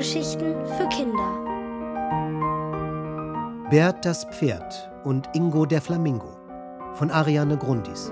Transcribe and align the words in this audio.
Hörgeschichten 0.00 0.54
für 0.64 0.88
Kinder. 0.88 1.30
Bert 3.68 4.06
das 4.06 4.24
Pferd 4.24 4.90
und 5.04 5.28
Ingo 5.34 5.66
der 5.66 5.82
Flamingo 5.82 6.38
von 6.94 7.10
Ariane 7.10 7.58
Grundis. 7.58 8.10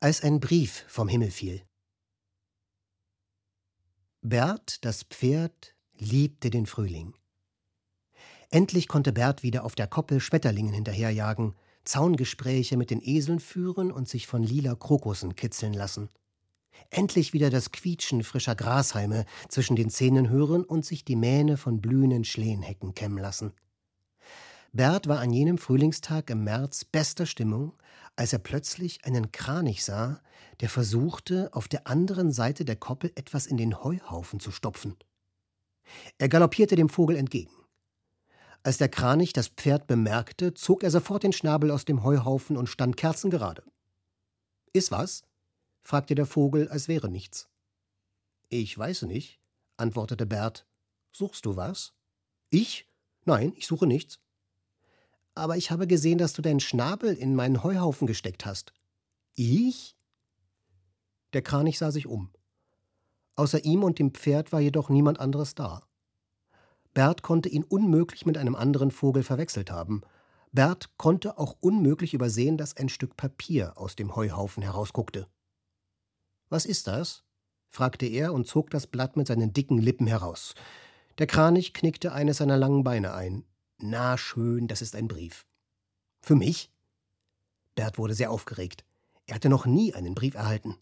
Als 0.00 0.22
ein 0.22 0.40
Brief 0.40 0.86
vom 0.88 1.08
Himmel 1.08 1.30
fiel. 1.30 1.62
Bert, 4.22 4.82
das 4.86 5.02
Pferd, 5.02 5.74
liebte 6.00 6.50
den 6.50 6.66
Frühling. 6.66 7.14
Endlich 8.50 8.88
konnte 8.88 9.12
Bert 9.12 9.42
wieder 9.42 9.64
auf 9.64 9.74
der 9.74 9.86
Koppel 9.86 10.20
Schmetterlingen 10.20 10.72
hinterherjagen, 10.72 11.54
Zaungespräche 11.84 12.76
mit 12.76 12.90
den 12.90 13.00
Eseln 13.02 13.40
führen 13.40 13.92
und 13.92 14.08
sich 14.08 14.26
von 14.26 14.42
lila 14.42 14.74
Krokussen 14.74 15.34
kitzeln 15.36 15.72
lassen. 15.72 16.08
Endlich 16.90 17.32
wieder 17.32 17.50
das 17.50 17.70
Quietschen 17.70 18.24
frischer 18.24 18.54
Grashalme 18.54 19.24
zwischen 19.48 19.76
den 19.76 19.90
Zähnen 19.90 20.28
hören 20.28 20.64
und 20.64 20.84
sich 20.84 21.04
die 21.04 21.16
Mähne 21.16 21.56
von 21.56 21.80
blühenden 21.80 22.24
Schlehenhecken 22.24 22.94
kämmen 22.94 23.18
lassen. 23.18 23.52
Bert 24.72 25.08
war 25.08 25.20
an 25.20 25.32
jenem 25.32 25.58
Frühlingstag 25.58 26.30
im 26.30 26.44
März 26.44 26.84
bester 26.84 27.26
Stimmung, 27.26 27.72
als 28.16 28.32
er 28.32 28.38
plötzlich 28.38 29.04
einen 29.04 29.32
Kranich 29.32 29.84
sah, 29.84 30.20
der 30.60 30.68
versuchte, 30.68 31.50
auf 31.52 31.68
der 31.68 31.86
anderen 31.86 32.32
Seite 32.32 32.64
der 32.64 32.76
Koppel 32.76 33.12
etwas 33.14 33.46
in 33.46 33.56
den 33.56 33.82
Heuhaufen 33.82 34.40
zu 34.40 34.50
stopfen. 34.50 34.96
Er 36.18 36.28
galoppierte 36.28 36.76
dem 36.76 36.88
Vogel 36.88 37.16
entgegen. 37.16 37.50
Als 38.62 38.76
der 38.76 38.88
Kranich 38.88 39.32
das 39.32 39.48
Pferd 39.48 39.86
bemerkte, 39.86 40.52
zog 40.54 40.82
er 40.82 40.90
sofort 40.90 41.22
den 41.22 41.32
Schnabel 41.32 41.70
aus 41.70 41.86
dem 41.86 42.04
Heuhaufen 42.04 42.56
und 42.56 42.68
stand 42.68 42.96
kerzengerade. 42.96 43.62
Ist 44.72 44.90
was? 44.90 45.22
fragte 45.82 46.14
der 46.14 46.26
Vogel, 46.26 46.68
als 46.68 46.86
wäre 46.86 47.08
nichts. 47.08 47.48
Ich 48.50 48.76
weiß 48.76 49.02
nicht, 49.02 49.40
antwortete 49.76 50.26
Bert. 50.26 50.66
Suchst 51.12 51.46
du 51.46 51.56
was? 51.56 51.94
Ich? 52.50 52.86
Nein, 53.24 53.52
ich 53.56 53.66
suche 53.66 53.86
nichts. 53.86 54.20
Aber 55.34 55.56
ich 55.56 55.70
habe 55.70 55.86
gesehen, 55.86 56.18
dass 56.18 56.32
du 56.32 56.42
deinen 56.42 56.60
Schnabel 56.60 57.14
in 57.14 57.34
meinen 57.34 57.62
Heuhaufen 57.62 58.06
gesteckt 58.06 58.44
hast. 58.44 58.72
Ich? 59.34 59.96
Der 61.32 61.42
Kranich 61.42 61.78
sah 61.78 61.90
sich 61.90 62.06
um. 62.06 62.30
Außer 63.36 63.64
ihm 63.64 63.82
und 63.84 63.98
dem 63.98 64.12
Pferd 64.12 64.52
war 64.52 64.60
jedoch 64.60 64.88
niemand 64.88 65.20
anderes 65.20 65.54
da. 65.54 65.82
Bert 66.92 67.22
konnte 67.22 67.48
ihn 67.48 67.64
unmöglich 67.64 68.26
mit 68.26 68.36
einem 68.36 68.54
anderen 68.54 68.90
Vogel 68.90 69.22
verwechselt 69.22 69.70
haben. 69.70 70.02
Bert 70.52 70.90
konnte 70.96 71.38
auch 71.38 71.56
unmöglich 71.60 72.14
übersehen, 72.14 72.56
dass 72.56 72.76
ein 72.76 72.88
Stück 72.88 73.16
Papier 73.16 73.78
aus 73.78 73.94
dem 73.94 74.16
Heuhaufen 74.16 74.62
herausguckte. 74.62 75.26
Was 76.48 76.66
ist 76.66 76.88
das? 76.88 77.22
fragte 77.68 78.06
er 78.06 78.32
und 78.32 78.48
zog 78.48 78.70
das 78.70 78.88
Blatt 78.88 79.16
mit 79.16 79.28
seinen 79.28 79.52
dicken 79.52 79.78
Lippen 79.78 80.08
heraus. 80.08 80.54
Der 81.18 81.28
Kranich 81.28 81.72
knickte 81.72 82.12
eines 82.12 82.38
seiner 82.38 82.56
langen 82.56 82.82
Beine 82.82 83.14
ein. 83.14 83.44
Na 83.78 84.18
schön, 84.18 84.66
das 84.66 84.82
ist 84.82 84.96
ein 84.96 85.06
Brief. 85.06 85.46
Für 86.20 86.34
mich? 86.34 86.72
Bert 87.76 87.98
wurde 87.98 88.14
sehr 88.14 88.32
aufgeregt. 88.32 88.84
Er 89.26 89.36
hatte 89.36 89.48
noch 89.48 89.64
nie 89.64 89.94
einen 89.94 90.16
Brief 90.16 90.34
erhalten. 90.34 90.76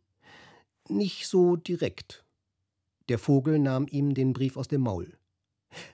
Nicht 0.88 1.28
so 1.28 1.56
direkt. 1.56 2.24
Der 3.08 3.18
Vogel 3.18 3.58
nahm 3.58 3.86
ihm 3.88 4.14
den 4.14 4.32
Brief 4.32 4.56
aus 4.56 4.68
dem 4.68 4.82
Maul. 4.82 5.18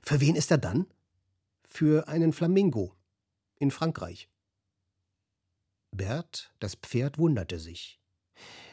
Für 0.03 0.21
wen 0.21 0.37
ist 0.37 0.51
er 0.51 0.59
dann? 0.59 0.87
Für 1.65 2.09
einen 2.09 2.33
Flamingo. 2.33 2.93
In 3.59 3.71
Frankreich. 3.71 4.29
Bert, 5.93 6.53
das 6.59 6.75
Pferd, 6.75 7.19
wunderte 7.19 7.59
sich. 7.59 8.01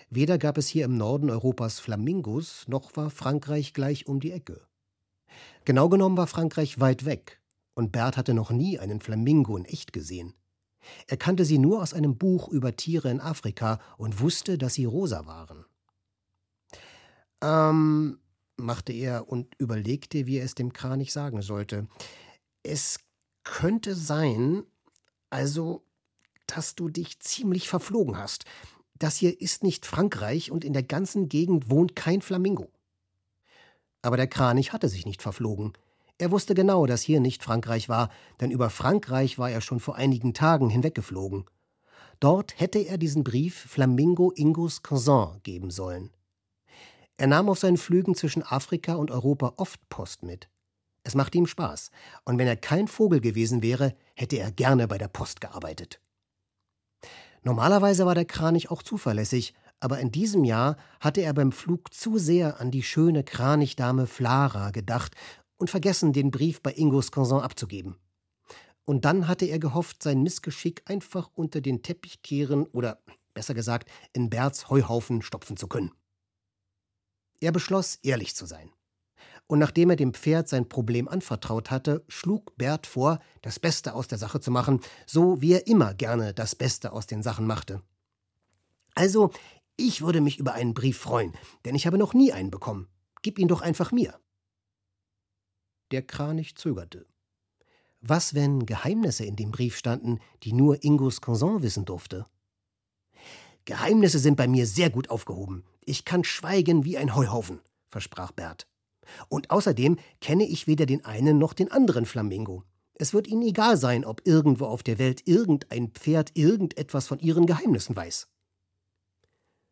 Weder 0.10 0.38
gab 0.38 0.58
es 0.58 0.68
hier 0.68 0.86
im 0.86 0.98
Norden 0.98 1.30
Europas 1.30 1.80
Flamingos, 1.80 2.68
noch 2.68 2.96
war 2.98 3.10
Frankreich 3.10 3.74
gleich 3.74 4.08
um 4.08 4.20
die 4.20 4.32
Ecke. 4.32 4.68
Genau 5.64 5.88
genommen 5.88 6.18
war 6.18 6.28
Frankreich 6.28 6.80
weit 6.80 7.06
weg, 7.06 7.42
und 7.76 7.92
Bert 7.92 8.18
hatte 8.18 8.34
noch 8.34 8.52
nie 8.52 8.80
einen 8.80 9.00
Flamingo 9.00 9.56
in 9.56 9.66
echt 9.66 9.94
gesehen. 9.94 10.34
Er 11.08 11.18
kannte 11.18 11.46
sie 11.46 11.60
nur 11.60 11.82
aus 11.82 11.94
einem 11.94 12.18
Buch 12.18 12.50
über 12.50 12.76
Tiere 12.76 13.10
in 13.10 13.22
Afrika 13.22 13.80
und 13.98 14.20
wusste, 14.20 14.58
dass 14.58 14.74
sie 14.74 14.86
rosa 14.86 15.28
waren. 15.28 15.66
Ähm, 17.42 18.20
machte 18.62 18.94
er 18.94 19.28
und 19.28 19.56
überlegte, 19.58 20.26
wie 20.28 20.38
er 20.38 20.46
es 20.46 20.56
dem 20.56 20.74
Kranich 20.74 21.12
sagen 21.14 21.42
sollte. 21.42 21.88
Es 22.64 23.00
könnte 23.44 23.96
sein, 23.96 24.64
also, 25.30 25.84
dass 26.48 26.76
du 26.76 26.90
dich 26.90 27.20
ziemlich 27.20 27.70
verflogen 27.70 28.18
hast. 28.18 28.46
Das 28.98 29.18
hier 29.18 29.42
ist 29.42 29.64
nicht 29.64 29.86
Frankreich 29.86 30.52
und 30.52 30.64
in 30.64 30.74
der 30.74 30.84
ganzen 30.84 31.28
Gegend 31.28 31.70
wohnt 31.70 31.96
kein 31.96 32.22
Flamingo. 32.22 32.72
Aber 34.02 34.18
der 34.18 34.28
Kranich 34.28 34.74
hatte 34.74 34.90
sich 34.90 35.06
nicht 35.06 35.22
verflogen. 35.22 35.74
Er 36.18 36.30
wusste 36.30 36.54
genau, 36.54 36.86
dass 36.86 37.02
hier 37.02 37.20
nicht 37.20 37.44
Frankreich 37.44 37.90
war, 37.90 38.10
denn 38.40 38.52
über 38.52 38.70
Frankreich 38.70 39.40
war 39.40 39.50
er 39.50 39.62
schon 39.62 39.80
vor 39.80 39.96
einigen 39.96 40.34
Tagen 40.36 40.70
hinweggeflogen. 40.70 41.46
Dort 42.20 42.60
hätte 42.60 42.78
er 42.78 43.00
diesen 43.00 43.24
Brief 43.24 43.56
Flamingo 43.56 44.32
Ingos 44.36 44.84
Cousin 44.84 45.40
geben 45.42 45.72
sollen. 45.72 46.12
Er 47.22 47.28
nahm 47.28 47.50
auf 47.50 47.60
seinen 47.60 47.78
Flügen 47.78 48.16
zwischen 48.16 48.42
Afrika 48.42 48.96
und 48.96 49.12
Europa 49.12 49.54
oft 49.58 49.80
Post 49.90 50.24
mit. 50.24 50.50
Es 51.04 51.14
machte 51.14 51.38
ihm 51.38 51.46
Spaß, 51.46 51.92
und 52.26 52.40
wenn 52.40 52.48
er 52.48 52.56
kein 52.56 52.88
Vogel 52.88 53.22
gewesen 53.22 53.62
wäre, 53.62 53.96
hätte 54.16 54.38
er 54.38 54.52
gerne 54.52 54.88
bei 54.88 54.98
der 54.98 55.08
Post 55.08 55.40
gearbeitet. 55.40 56.02
Normalerweise 57.44 58.08
war 58.08 58.16
der 58.16 58.26
Kranich 58.26 58.72
auch 58.72 58.82
zuverlässig, 58.82 59.54
aber 59.80 60.00
in 60.00 60.12
diesem 60.12 60.44
Jahr 60.44 60.78
hatte 61.00 61.22
er 61.22 61.36
beim 61.36 61.52
Flug 61.52 61.94
zu 61.94 62.18
sehr 62.18 62.60
an 62.60 62.72
die 62.72 62.82
schöne 62.82 63.24
Kranichdame 63.24 64.08
Flara 64.08 64.72
gedacht 64.72 65.14
und 65.58 65.70
vergessen, 65.70 66.14
den 66.14 66.32
Brief 66.32 66.64
bei 66.64 66.74
Ingos 66.74 67.12
Cousin 67.12 67.42
abzugeben. 67.42 67.98
Und 68.84 69.06
dann 69.06 69.28
hatte 69.28 69.46
er 69.46 69.60
gehofft, 69.60 70.02
sein 70.02 70.24
Missgeschick 70.24 70.82
einfach 70.90 71.30
unter 71.36 71.62
den 71.62 71.84
Teppich 71.84 72.24
kehren 72.24 72.66
oder, 72.66 72.98
besser 73.36 73.54
gesagt, 73.54 73.92
in 74.12 74.32
Berts 74.32 74.72
Heuhaufen 74.72 75.22
stopfen 75.22 75.56
zu 75.56 75.68
können. 75.68 75.92
Er 77.42 77.52
beschloss, 77.52 78.00
ehrlich 78.04 78.36
zu 78.36 78.46
sein. 78.46 78.72
Und 79.48 79.60
nachdem 79.60 79.90
er 79.90 79.96
dem 79.98 80.14
Pferd 80.14 80.48
sein 80.48 80.70
Problem 80.70 81.10
anvertraut 81.10 81.72
hatte, 81.72 82.06
schlug 82.08 82.56
Bert 82.56 82.88
vor, 82.88 83.20
das 83.42 83.60
Beste 83.60 83.94
aus 83.94 84.08
der 84.08 84.18
Sache 84.18 84.40
zu 84.40 84.52
machen, 84.52 84.80
so 85.06 85.42
wie 85.42 85.54
er 85.54 85.68
immer 85.68 85.94
gerne 85.94 86.34
das 86.34 86.56
Beste 86.56 86.94
aus 86.94 87.08
den 87.08 87.22
Sachen 87.22 87.46
machte. 87.46 87.82
Also, 88.96 89.32
ich 89.76 90.02
würde 90.02 90.22
mich 90.22 90.38
über 90.38 90.54
einen 90.54 90.74
Brief 90.74 91.00
freuen, 91.00 91.34
denn 91.66 91.76
ich 91.76 91.88
habe 91.88 91.98
noch 91.98 92.14
nie 92.14 92.32
einen 92.32 92.52
bekommen. 92.52 92.88
Gib 93.24 93.40
ihn 93.40 93.48
doch 93.48 93.62
einfach 93.62 93.92
mir. 93.92 94.18
Der 95.92 96.04
Kranich 96.04 96.56
zögerte. 96.56 97.06
Was, 98.00 98.34
wenn 98.34 98.66
Geheimnisse 98.66 99.26
in 99.26 99.36
dem 99.36 99.52
Brief 99.52 99.76
standen, 99.76 100.20
die 100.44 100.54
nur 100.54 100.84
Ingos 100.84 101.22
Cousin 101.22 101.62
wissen 101.62 101.86
durfte? 101.86 102.26
Geheimnisse 103.66 104.20
sind 104.20 104.36
bei 104.36 104.48
mir 104.48 104.66
sehr 104.66 104.90
gut 104.90 105.10
aufgehoben. 105.10 105.64
Ich 105.86 106.06
kann 106.06 106.24
schweigen 106.24 106.86
wie 106.86 106.98
ein 106.98 107.16
Heuhaufen, 107.16 107.60
versprach 107.90 108.32
Bert. 108.32 108.68
Und 109.30 109.50
außerdem 109.50 109.98
kenne 110.20 110.46
ich 110.46 110.68
weder 110.68 110.86
den 110.86 111.06
einen 111.06 111.38
noch 111.38 111.54
den 111.54 111.72
anderen 111.72 112.06
Flamingo. 112.06 112.64
Es 112.94 113.14
wird 113.14 113.28
ihnen 113.28 113.42
egal 113.42 113.78
sein, 113.78 114.06
ob 114.06 114.26
irgendwo 114.26 114.66
auf 114.66 114.84
der 114.84 115.00
Welt 115.00 115.28
irgendein 115.28 115.90
Pferd 115.90 116.32
irgendetwas 116.36 117.08
von 117.08 117.20
ihren 117.20 117.46
Geheimnissen 117.46 117.96
weiß. 117.96 118.28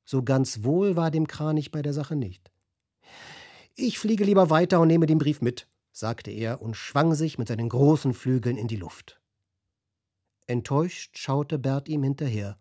So 0.04 0.24
ganz 0.24 0.64
wohl 0.64 0.96
war 0.96 1.12
dem 1.12 1.28
Kranich 1.28 1.72
bei 1.72 1.84
der 1.84 1.94
Sache 1.94 2.16
nicht. 2.16 2.52
Ich 3.76 4.00
fliege 4.00 4.24
lieber 4.24 4.50
weiter 4.50 4.80
und 4.80 4.88
nehme 4.88 5.06
den 5.06 5.20
Brief 5.20 5.42
mit, 5.42 5.68
sagte 5.92 6.32
er 6.32 6.62
und 6.62 6.76
schwang 6.76 7.14
sich 7.14 7.38
mit 7.38 7.48
seinen 7.48 7.70
großen 7.70 8.14
Flügeln 8.14 8.58
in 8.58 8.68
die 8.68 8.76
Luft. 8.76 9.22
Enttäuscht 10.48 11.18
schaute 11.18 11.60
Bert 11.60 11.88
ihm 11.88 12.02
hinterher, 12.02 12.58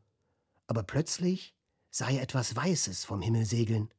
aber 0.68 0.84
plötzlich 0.84 1.56
sah 1.90 2.10
er 2.10 2.22
etwas 2.22 2.54
Weißes 2.54 3.04
vom 3.04 3.20
Himmel 3.20 3.44
segeln. 3.44 3.92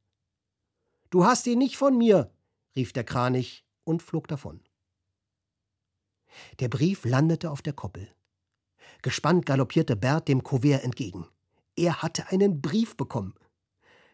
Du 1.10 1.26
hast 1.26 1.46
ihn 1.48 1.58
nicht 1.58 1.76
von 1.76 1.98
mir, 1.98 2.32
rief 2.76 2.94
der 2.94 3.04
Kranich 3.04 3.66
und 3.84 4.02
flog 4.02 4.28
davon. 4.28 4.62
Der 6.60 6.70
Brief 6.70 7.04
landete 7.04 7.50
auf 7.50 7.62
der 7.62 7.74
Koppel. 7.74 8.08
Gespannt 9.02 9.46
galoppierte 9.46 9.96
Bert 9.96 10.28
dem 10.28 10.44
Kuvert 10.44 10.84
entgegen. 10.84 11.28
Er 11.76 12.02
hatte 12.02 12.28
einen 12.28 12.62
Brief 12.62 12.96
bekommen. 12.96 13.34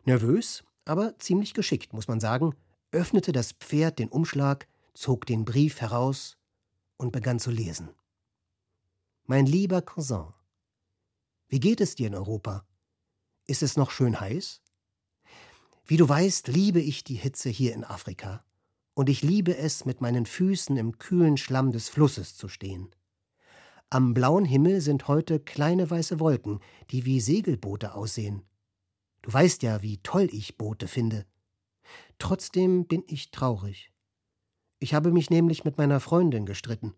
Nervös, 0.05 0.63
aber 0.85 1.17
ziemlich 1.19 1.53
geschickt, 1.53 1.93
muss 1.93 2.07
man 2.07 2.19
sagen, 2.19 2.55
öffnete 2.91 3.31
das 3.31 3.51
Pferd 3.53 3.99
den 3.99 4.09
Umschlag, 4.09 4.67
zog 4.93 5.25
den 5.25 5.43
Brief 5.43 5.81
heraus 5.81 6.37
und 6.97 7.11
begann 7.11 7.39
zu 7.39 7.51
lesen. 7.51 7.89
Mein 9.25 9.45
lieber 9.45 9.81
Cousin, 9.81 10.34
wie 11.47 11.59
geht 11.59 11.81
es 11.81 11.95
dir 11.95 12.07
in 12.07 12.15
Europa? 12.15 12.65
Ist 13.47 13.63
es 13.63 13.77
noch 13.77 13.91
schön 13.91 14.19
heiß? 14.19 14.61
Wie 15.85 15.97
du 15.97 16.09
weißt, 16.09 16.47
liebe 16.47 16.81
ich 16.81 17.03
die 17.03 17.15
Hitze 17.15 17.49
hier 17.49 17.73
in 17.73 17.83
Afrika. 17.83 18.43
Und 18.95 19.09
ich 19.09 19.21
liebe 19.21 19.55
es, 19.55 19.85
mit 19.85 20.01
meinen 20.01 20.25
Füßen 20.25 20.77
im 20.77 20.97
kühlen 20.97 21.37
Schlamm 21.37 21.71
des 21.71 21.89
Flusses 21.89 22.35
zu 22.35 22.47
stehen. 22.47 22.89
Am 23.91 24.13
blauen 24.13 24.45
Himmel 24.45 24.81
sind 24.81 25.07
heute 25.07 25.39
kleine 25.39 25.89
weiße 25.89 26.19
Wolken, 26.19 26.59
die 26.89 27.05
wie 27.05 27.19
Segelboote 27.19 27.93
aussehen. 27.93 28.41
Du 29.21 29.31
weißt 29.31 29.61
ja, 29.63 29.83
wie 29.83 29.97
toll 29.97 30.27
ich 30.31 30.57
Boote 30.57 30.87
finde. 30.87 31.25
Trotzdem 32.17 32.87
bin 32.87 33.03
ich 33.07 33.29
traurig. 33.31 33.91
Ich 34.79 34.93
habe 34.93 35.11
mich 35.11 35.29
nämlich 35.29 35.65
mit 35.65 35.77
meiner 35.77 35.99
Freundin 35.99 36.45
gestritten. 36.45 36.95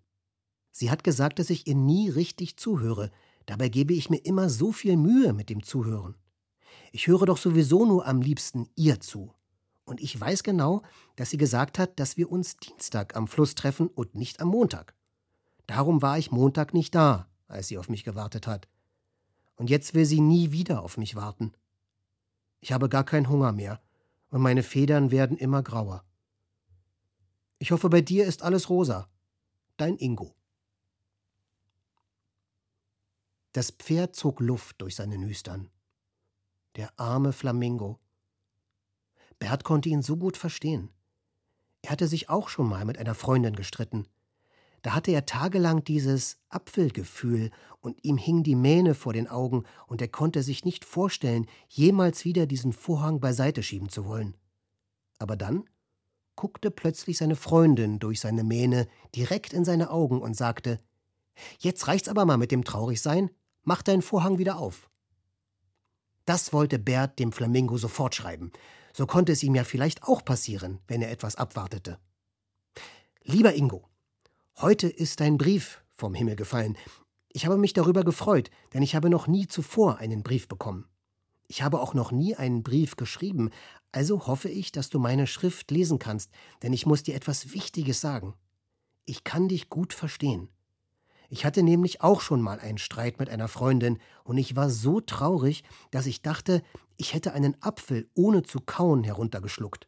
Sie 0.72 0.90
hat 0.92 1.04
gesagt, 1.04 1.40
dass 1.40 1.50
ich 1.50 1.68
ihr 1.68 1.76
nie 1.76 2.10
richtig 2.10 2.58
zuhöre, 2.58 3.12
dabei 3.48 3.70
gebe 3.70 3.94
ich 3.94 4.12
mir 4.12 4.24
immer 4.24 4.50
so 4.50 4.72
viel 4.72 4.96
Mühe 4.96 5.34
mit 5.34 5.50
dem 5.50 5.64
Zuhören. 5.64 6.16
Ich 6.92 7.08
höre 7.08 7.26
doch 7.26 7.38
sowieso 7.38 7.86
nur 7.86 8.06
am 8.06 8.22
liebsten 8.22 8.70
ihr 8.76 9.00
zu. 9.00 9.34
Und 9.86 10.02
ich 10.02 10.20
weiß 10.20 10.44
genau, 10.44 10.84
dass 11.16 11.32
sie 11.32 11.38
gesagt 11.38 11.80
hat, 11.80 12.00
dass 12.00 12.18
wir 12.18 12.32
uns 12.32 12.58
Dienstag 12.58 13.16
am 13.16 13.28
Fluss 13.28 13.56
treffen 13.56 13.88
und 13.88 14.16
nicht 14.16 14.42
am 14.42 14.50
Montag. 14.50 14.94
Darum 15.66 16.02
war 16.02 16.18
ich 16.18 16.32
Montag 16.32 16.74
nicht 16.74 16.94
da, 16.94 17.28
als 17.48 17.68
sie 17.68 17.78
auf 17.78 17.90
mich 17.90 18.04
gewartet 18.04 18.48
hat. 18.48 18.68
Und 19.56 19.70
jetzt 19.70 19.94
will 19.94 20.06
sie 20.06 20.22
nie 20.22 20.52
wieder 20.52 20.84
auf 20.84 20.98
mich 20.98 21.16
warten. 21.16 21.54
Ich 22.60 22.72
habe 22.72 22.90
gar 22.90 23.04
keinen 23.04 23.30
Hunger 23.30 23.52
mehr, 23.52 23.82
und 24.30 24.42
meine 24.42 24.64
Federn 24.64 25.10
werden 25.12 25.38
immer 25.38 25.64
grauer. 25.64 26.04
Ich 27.60 27.72
hoffe, 27.72 27.90
bei 27.90 28.02
dir 28.02 28.26
ist 28.26 28.44
alles 28.44 28.70
rosa. 28.70 29.10
Dein 29.78 29.98
Ingo. 29.98 30.37
Das 33.54 33.72
Pferd 33.72 34.16
zog 34.16 34.40
Luft 34.40 34.82
durch 34.82 34.96
seine 34.96 35.18
Nüstern. 35.18 35.70
Der 36.76 36.92
arme 37.00 37.34
Flamingo. 37.34 38.00
Bert 39.40 39.64
konnte 39.64 39.90
ihn 39.90 40.02
so 40.02 40.18
gut 40.18 40.38
verstehen. 40.38 40.90
Er 41.82 41.92
hatte 41.92 42.08
sich 42.08 42.30
auch 42.30 42.50
schon 42.50 42.68
mal 42.68 42.86
mit 42.86 42.98
einer 42.98 43.16
Freundin 43.16 43.56
gestritten. 43.56 44.08
Da 44.82 44.94
hatte 44.94 45.12
er 45.12 45.26
tagelang 45.26 45.84
dieses 45.84 46.38
Apfelgefühl 46.50 47.52
und 47.82 48.04
ihm 48.04 48.18
hing 48.18 48.44
die 48.44 48.56
Mähne 48.56 48.94
vor 48.94 49.14
den 49.14 49.28
Augen 49.28 49.64
und 49.88 50.02
er 50.02 50.08
konnte 50.08 50.44
sich 50.44 50.66
nicht 50.66 50.86
vorstellen, 50.86 51.48
jemals 51.68 52.26
wieder 52.26 52.46
diesen 52.46 52.74
Vorhang 52.74 53.20
beiseite 53.20 53.64
schieben 53.64 53.90
zu 53.90 54.06
wollen. 54.06 54.36
Aber 55.20 55.36
dann 55.36 55.66
guckte 56.36 56.70
plötzlich 56.72 57.18
seine 57.18 57.36
Freundin 57.36 58.00
durch 58.00 58.20
seine 58.20 58.44
Mähne 58.44 58.88
direkt 59.16 59.54
in 59.54 59.66
seine 59.66 59.90
Augen 59.90 60.22
und 60.22 60.36
sagte: 60.36 60.80
Jetzt 61.60 61.88
reicht's 61.88 62.10
aber 62.10 62.26
mal 62.26 62.38
mit 62.38 62.52
dem 62.52 62.64
Traurigsein, 62.64 63.30
mach 63.64 63.82
deinen 63.82 64.02
Vorhang 64.02 64.38
wieder 64.38 64.58
auf. 64.58 64.90
Das 66.26 66.54
wollte 66.54 66.80
Bert 66.80 67.20
dem 67.20 67.32
Flamingo 67.32 67.78
sofort 67.78 68.16
schreiben. 68.16 68.52
So 68.94 69.06
konnte 69.06 69.32
es 69.32 69.44
ihm 69.44 69.56
ja 69.56 69.64
vielleicht 69.64 70.04
auch 70.04 70.26
passieren, 70.26 70.80
wenn 70.88 71.02
er 71.02 71.12
etwas 71.12 71.36
abwartete. 71.36 72.00
Lieber 73.24 73.54
Ingo, 73.54 73.88
Heute 74.60 74.88
ist 74.88 75.20
dein 75.20 75.38
Brief 75.38 75.84
vom 75.94 76.16
Himmel 76.16 76.36
gefallen. 76.36 76.78
Ich 77.30 77.46
habe 77.46 77.58
mich 77.58 77.74
darüber 77.74 78.04
gefreut, 78.04 78.50
denn 78.74 78.82
ich 78.82 78.96
habe 78.96 79.08
noch 79.08 79.28
nie 79.28 79.46
zuvor 79.46 80.00
einen 80.00 80.24
Brief 80.24 80.48
bekommen. 80.48 80.88
Ich 81.48 81.62
habe 81.62 81.80
auch 81.80 81.94
noch 81.94 82.12
nie 82.12 82.36
einen 82.36 82.64
Brief 82.64 82.96
geschrieben, 82.96 83.52
also 83.92 84.26
hoffe 84.26 84.50
ich, 84.50 84.72
dass 84.72 84.90
du 84.90 84.98
meine 84.98 85.28
Schrift 85.28 85.70
lesen 85.70 86.00
kannst, 86.00 86.32
denn 86.64 86.74
ich 86.74 86.88
muss 86.88 87.04
dir 87.04 87.14
etwas 87.14 87.54
Wichtiges 87.54 88.02
sagen. 88.02 88.34
Ich 89.06 89.24
kann 89.24 89.48
dich 89.48 89.70
gut 89.70 89.94
verstehen. 89.94 90.50
Ich 91.30 91.46
hatte 91.46 91.64
nämlich 91.64 92.02
auch 92.02 92.22
schon 92.22 92.42
mal 92.42 92.60
einen 92.60 92.78
Streit 92.78 93.20
mit 93.20 93.30
einer 93.30 93.48
Freundin, 93.48 94.00
und 94.24 94.38
ich 94.38 94.56
war 94.56 94.70
so 94.70 95.02
traurig, 95.02 95.64
dass 95.92 96.06
ich 96.06 96.22
dachte, 96.22 96.64
ich 96.96 97.14
hätte 97.14 97.34
einen 97.34 97.62
Apfel 97.62 98.10
ohne 98.16 98.44
zu 98.44 98.60
kauen 98.60 99.04
heruntergeschluckt. 99.04 99.88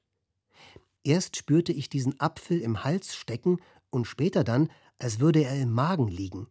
Erst 1.03 1.37
spürte 1.37 1.71
ich 1.71 1.89
diesen 1.89 2.19
Apfel 2.19 2.59
im 2.59 2.83
Hals 2.83 3.15
stecken 3.15 3.57
und 3.89 4.05
später 4.05 4.43
dann, 4.43 4.69
als 4.99 5.19
würde 5.19 5.43
er 5.43 5.55
im 5.55 5.71
Magen 5.71 6.07
liegen. 6.07 6.47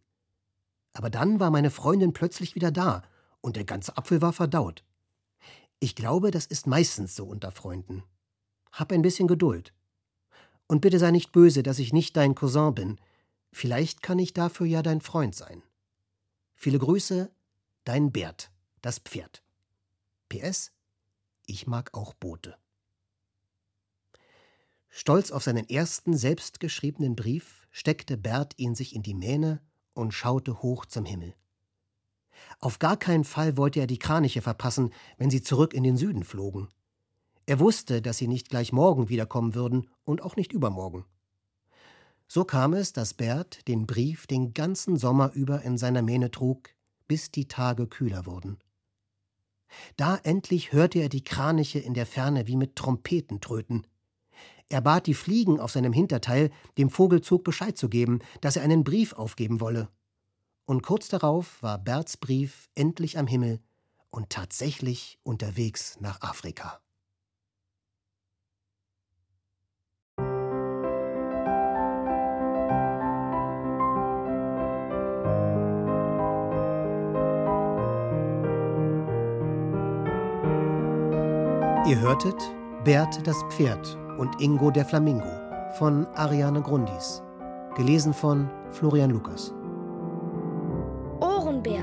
Aber 0.93 1.09
dann 1.09 1.39
war 1.39 1.51
meine 1.51 1.69
Freundin 1.69 2.13
plötzlich 2.13 2.55
wieder 2.55 2.71
da 2.71 3.03
und 3.41 3.55
der 3.55 3.63
ganze 3.63 3.95
Apfel 3.95 4.21
war 4.21 4.33
verdaut. 4.33 4.83
Ich 5.79 5.95
glaube, 5.95 6.31
das 6.31 6.45
ist 6.45 6.67
meistens 6.67 7.15
so 7.15 7.25
unter 7.25 7.51
Freunden. 7.51 8.03
Hab 8.71 8.91
ein 8.91 9.01
bisschen 9.01 9.27
Geduld. 9.27 9.73
Und 10.67 10.81
bitte 10.81 10.99
sei 10.99 11.11
nicht 11.11 11.31
böse, 11.31 11.63
dass 11.63 11.79
ich 11.79 11.93
nicht 11.93 12.17
dein 12.17 12.35
Cousin 12.35 12.75
bin. 12.75 12.99
Vielleicht 13.51 14.01
kann 14.01 14.19
ich 14.19 14.33
dafür 14.33 14.67
ja 14.67 14.81
dein 14.81 15.01
Freund 15.01 15.35
sein. 15.35 15.63
Viele 16.55 16.79
Grüße, 16.79 17.31
dein 17.83 18.11
Bert, 18.11 18.51
das 18.81 18.99
Pferd. 18.99 19.43
PS, 20.29 20.71
ich 21.45 21.67
mag 21.67 21.93
auch 21.93 22.13
Boote. 22.13 22.57
Stolz 24.89 25.31
auf 25.31 25.43
seinen 25.43 25.69
ersten 25.69 26.17
selbstgeschriebenen 26.17 27.15
Brief 27.15 27.67
steckte 27.71 28.17
Bert 28.17 28.53
ihn 28.57 28.75
sich 28.75 28.95
in 28.95 29.03
die 29.03 29.13
Mähne 29.13 29.61
und 29.93 30.13
schaute 30.13 30.61
hoch 30.61 30.85
zum 30.85 31.05
Himmel. 31.05 31.35
Auf 32.59 32.79
gar 32.79 32.97
keinen 32.97 33.23
Fall 33.23 33.57
wollte 33.57 33.79
er 33.79 33.87
die 33.87 33.99
Kraniche 33.99 34.41
verpassen, 34.41 34.91
wenn 35.17 35.29
sie 35.29 35.41
zurück 35.41 35.73
in 35.73 35.83
den 35.83 35.97
Süden 35.97 36.23
flogen. 36.23 36.69
Er 37.45 37.59
wusste, 37.59 38.01
dass 38.01 38.17
sie 38.17 38.27
nicht 38.27 38.49
gleich 38.49 38.71
morgen 38.71 39.09
wiederkommen 39.09 39.55
würden 39.55 39.89
und 40.03 40.21
auch 40.21 40.35
nicht 40.35 40.53
übermorgen. 40.53 41.05
So 42.31 42.45
kam 42.45 42.73
es, 42.73 42.93
dass 42.93 43.15
Bert 43.15 43.67
den 43.67 43.87
Brief 43.87 44.27
den 44.27 44.53
ganzen 44.53 44.97
Sommer 44.97 45.33
über 45.33 45.63
in 45.63 45.79
seiner 45.79 46.03
Mähne 46.03 46.29
trug, 46.29 46.69
bis 47.07 47.31
die 47.31 47.47
Tage 47.47 47.87
kühler 47.87 48.27
wurden. 48.27 48.59
Da 49.97 50.15
endlich 50.15 50.71
hörte 50.71 50.99
er 50.99 51.09
die 51.09 51.23
Kraniche 51.23 51.79
in 51.79 51.95
der 51.95 52.05
Ferne 52.05 52.45
wie 52.45 52.55
mit 52.55 52.75
Trompeten 52.75 53.41
tröten. 53.41 53.87
Er 54.67 54.81
bat 54.81 55.07
die 55.07 55.15
Fliegen 55.15 55.59
auf 55.59 55.71
seinem 55.71 55.91
Hinterteil, 55.91 56.51
dem 56.77 56.91
Vogelzug 56.91 57.43
Bescheid 57.43 57.75
zu 57.75 57.89
geben, 57.89 58.19
dass 58.41 58.57
er 58.57 58.61
einen 58.61 58.83
Brief 58.83 59.13
aufgeben 59.13 59.59
wolle. 59.59 59.89
Und 60.65 60.83
kurz 60.83 61.07
darauf 61.07 61.63
war 61.63 61.79
Berts 61.79 62.17
Brief 62.17 62.69
endlich 62.75 63.17
am 63.17 63.25
Himmel 63.25 63.59
und 64.11 64.29
tatsächlich 64.29 65.17
unterwegs 65.23 65.97
nach 65.99 66.21
Afrika. 66.21 66.79
Ihr 81.89 81.99
hörtet 81.99 82.35
Bert 82.83 83.25
das 83.25 83.43
Pferd 83.49 83.97
und 84.19 84.39
Ingo 84.39 84.69
der 84.69 84.85
Flamingo 84.85 85.25
von 85.79 86.05
Ariane 86.13 86.61
Grundis. 86.61 87.23
Gelesen 87.75 88.13
von 88.13 88.47
Florian 88.69 89.09
Lukas. 89.09 89.51
Ohrenbär. 91.19 91.81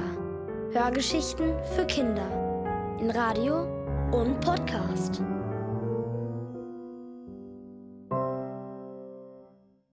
Hörgeschichten 0.70 1.54
für 1.75 1.84
Kinder. 1.86 2.28
In 3.00 3.10
Radio 3.10 3.66
und 4.12 4.38
Podcast. 4.38 5.25